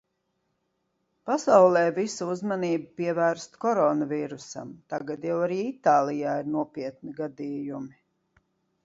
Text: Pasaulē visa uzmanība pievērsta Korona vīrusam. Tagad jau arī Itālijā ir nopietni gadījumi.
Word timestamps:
Pasaulē 1.29 1.83
visa 1.97 2.29
uzmanība 2.35 2.95
pievērsta 3.01 3.61
Korona 3.65 4.07
vīrusam. 4.13 4.71
Tagad 4.95 5.29
jau 5.29 5.37
arī 5.49 5.59
Itālijā 5.73 6.33
ir 6.45 6.51
nopietni 6.57 7.15
gadījumi. 7.21 7.95